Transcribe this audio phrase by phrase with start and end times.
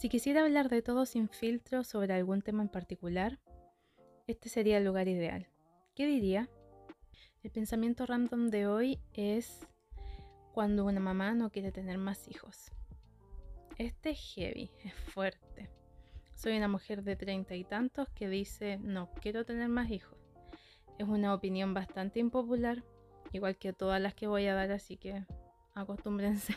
[0.00, 3.38] Si quisiera hablar de todo sin filtro sobre algún tema en particular,
[4.26, 5.46] este sería el lugar ideal.
[5.94, 6.48] ¿Qué diría?
[7.42, 9.60] El pensamiento random de hoy es
[10.54, 12.72] cuando una mamá no quiere tener más hijos.
[13.76, 15.68] Este es heavy, es fuerte.
[16.34, 20.16] Soy una mujer de treinta y tantos que dice no quiero tener más hijos.
[20.96, 22.84] Es una opinión bastante impopular,
[23.34, 25.26] igual que todas las que voy a dar, así que
[25.74, 26.56] acostúmbrense.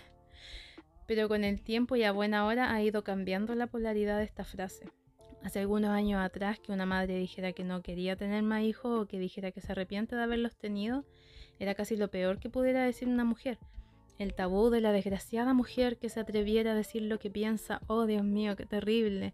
[1.08, 4.44] Pero con el tiempo y a buena hora ha ido cambiando la polaridad de esta
[4.44, 4.86] frase.
[5.44, 9.08] Hace algunos años atrás que una madre dijera que no quería tener más hijos o
[9.08, 11.06] que dijera que se arrepiente de haberlos tenido,
[11.60, 13.60] era casi lo peor que pudiera decir una mujer.
[14.20, 18.06] El tabú de la desgraciada mujer que se atreviera a decir lo que piensa, oh
[18.06, 19.34] Dios mío, qué terrible.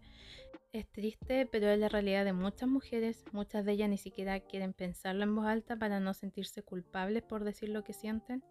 [0.72, 3.24] Es triste, pero es la realidad de muchas mujeres.
[3.32, 7.44] Muchas de ellas ni siquiera quieren pensarlo en voz alta para no sentirse culpables por
[7.44, 8.42] decir lo que sienten.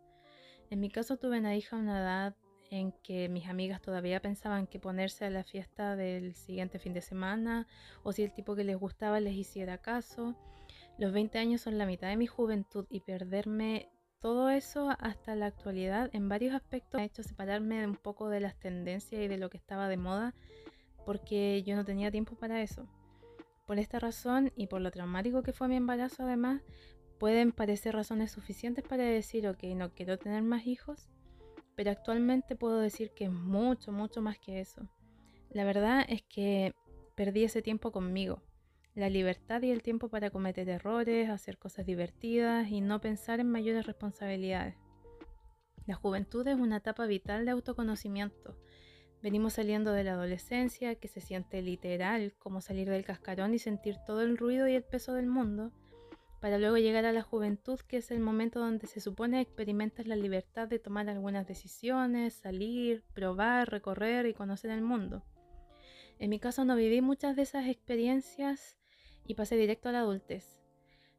[0.70, 2.36] En mi caso tuve una hija a una edad
[2.70, 7.02] en que mis amigas todavía pensaban que ponerse a la fiesta del siguiente fin de
[7.02, 7.68] semana
[8.04, 10.36] o si el tipo que les gustaba les hiciera caso.
[10.98, 13.90] Los 20 años son la mitad de mi juventud y perderme
[14.20, 18.42] todo eso hasta la actualidad en varios aspectos me ha hecho separarme un poco de
[18.42, 20.36] las tendencias y de lo que estaba de moda
[21.06, 22.88] porque yo no tenía tiempo para eso.
[23.66, 26.62] Por esta razón y por lo traumático que fue mi embarazo además,
[27.18, 31.08] pueden parecer razones suficientes para decir, ok, no quiero tener más hijos,
[31.80, 34.90] pero actualmente puedo decir que es mucho, mucho más que eso.
[35.50, 36.74] La verdad es que
[37.16, 38.44] perdí ese tiempo conmigo,
[38.96, 43.50] la libertad y el tiempo para cometer errores, hacer cosas divertidas y no pensar en
[43.50, 44.76] mayores responsabilidades.
[45.86, 48.58] La juventud es una etapa vital de autoconocimiento.
[49.22, 53.96] Venimos saliendo de la adolescencia, que se siente literal como salir del cascarón y sentir
[54.06, 55.72] todo el ruido y el peso del mundo,
[56.40, 60.16] para luego llegar a la juventud, que es el momento donde se supone experimentas la
[60.16, 65.24] libertad de tomar algunas decisiones, salir, probar, recorrer y conocer el mundo.
[66.18, 68.78] En mi caso no viví muchas de esas experiencias
[69.26, 70.60] y pasé directo a la adultez,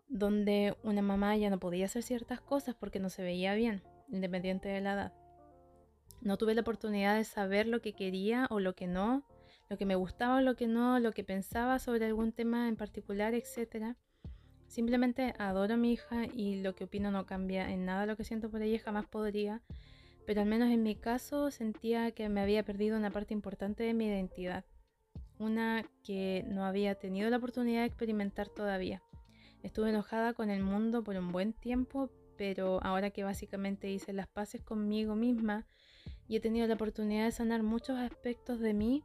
[0.08, 4.68] donde una mamá ya no podía hacer ciertas cosas porque no se veía bien, independiente
[4.68, 5.12] de la edad.
[6.22, 9.24] No tuve la oportunidad de saber lo que quería o lo que no,
[9.70, 12.76] lo que me gustaba o lo que no, lo que pensaba sobre algún tema en
[12.76, 13.96] particular, etc.
[14.70, 18.22] Simplemente adoro a mi hija y lo que opino no cambia en nada lo que
[18.22, 19.62] siento por ella, jamás podría,
[20.28, 23.94] pero al menos en mi caso sentía que me había perdido una parte importante de
[23.94, 24.64] mi identidad,
[25.40, 29.02] una que no había tenido la oportunidad de experimentar todavía.
[29.64, 34.28] Estuve enojada con el mundo por un buen tiempo, pero ahora que básicamente hice las
[34.28, 35.66] paces conmigo misma
[36.28, 39.02] y he tenido la oportunidad de sanar muchos aspectos de mí,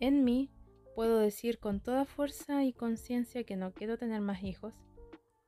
[0.00, 0.50] en mí
[1.00, 4.74] Puedo decir con toda fuerza y conciencia que no quiero tener más hijos.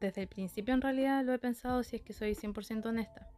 [0.00, 3.28] Desde el principio en realidad lo he pensado si es que soy 100% honesta.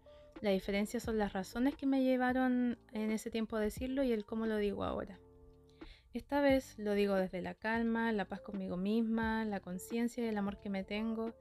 [0.40, 4.24] La diferencia son las razones que me llevaron en ese tiempo a decirlo y el
[4.24, 5.18] cómo lo digo ahora.
[6.12, 10.38] Esta vez lo digo desde la calma, la paz conmigo misma, la conciencia y el
[10.38, 11.34] amor que me tengo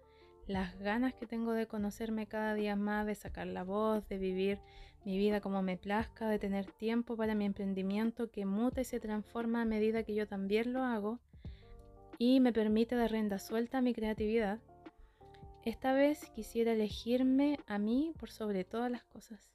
[0.47, 4.59] las ganas que tengo de conocerme cada día más, de sacar la voz, de vivir
[5.05, 8.99] mi vida como me plazca, de tener tiempo para mi emprendimiento que muta y se
[8.99, 11.19] transforma a medida que yo también lo hago
[12.17, 14.59] y me permite dar rienda suelta a mi creatividad.
[15.65, 19.53] Esta vez quisiera elegirme a mí por sobre todas las cosas.